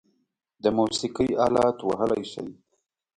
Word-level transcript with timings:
د 0.63 0.65
موسیقۍ 0.77 1.29
آلات 1.47 1.77
وهلی 1.83 2.23
شئ؟ 2.31 2.47